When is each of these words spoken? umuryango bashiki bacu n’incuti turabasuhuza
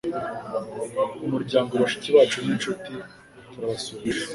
umuryango 1.25 1.71
bashiki 1.81 2.09
bacu 2.15 2.37
n’incuti 2.45 2.93
turabasuhuza 3.51 4.25